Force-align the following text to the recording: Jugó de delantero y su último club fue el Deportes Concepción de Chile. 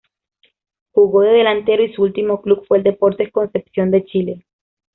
Jugó 0.93 1.21
de 1.21 1.29
delantero 1.29 1.83
y 1.83 1.93
su 1.93 2.01
último 2.01 2.41
club 2.41 2.65
fue 2.67 2.79
el 2.79 2.83
Deportes 2.83 3.31
Concepción 3.31 3.91
de 3.91 4.03
Chile. 4.05 4.43